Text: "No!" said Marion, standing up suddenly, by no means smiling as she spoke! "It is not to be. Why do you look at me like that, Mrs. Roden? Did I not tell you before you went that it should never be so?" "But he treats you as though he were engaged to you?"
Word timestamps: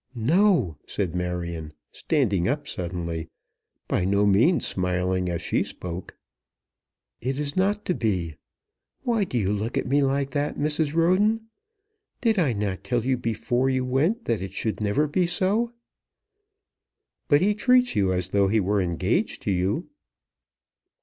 "No!" 0.15 0.77
said 0.87 1.13
Marion, 1.13 1.73
standing 1.91 2.47
up 2.47 2.67
suddenly, 2.67 3.29
by 3.87 4.03
no 4.03 4.25
means 4.25 4.65
smiling 4.65 5.29
as 5.29 5.43
she 5.43 5.63
spoke! 5.63 6.17
"It 7.21 7.37
is 7.37 7.55
not 7.55 7.85
to 7.85 7.93
be. 7.93 8.37
Why 9.03 9.25
do 9.25 9.37
you 9.37 9.53
look 9.53 9.77
at 9.77 9.85
me 9.85 10.01
like 10.01 10.31
that, 10.31 10.57
Mrs. 10.57 10.95
Roden? 10.95 11.49
Did 12.19 12.39
I 12.39 12.51
not 12.51 12.83
tell 12.83 13.05
you 13.05 13.15
before 13.15 13.69
you 13.69 13.85
went 13.85 14.25
that 14.25 14.41
it 14.41 14.53
should 14.53 14.81
never 14.81 15.05
be 15.05 15.27
so?" 15.27 15.71
"But 17.27 17.41
he 17.41 17.53
treats 17.53 17.95
you 17.95 18.11
as 18.11 18.29
though 18.29 18.47
he 18.47 18.59
were 18.59 18.81
engaged 18.81 19.43
to 19.43 19.51
you?" 19.51 19.87